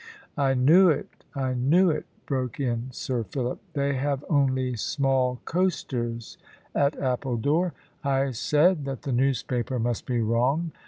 "I 0.39 0.55
knew 0.55 0.89
it; 0.89 1.09
I 1.35 1.53
knew 1.53 1.91
it," 1.91 2.05
broke 2.25 2.59
in 2.59 2.87
Sir 2.91 3.23
Philip. 3.23 3.59
"They 3.73 3.93
have 3.97 4.25
only 4.31 4.75
small 4.75 5.39
coasters 5.45 6.39
at 6.73 6.97
Appledore. 6.97 7.73
I 8.03 8.31
said 8.31 8.85
that 8.85 9.03
the 9.03 9.11
newspaper 9.13 9.77
must 9.77 10.07
be 10.07 10.19
wrong. 10.19 10.71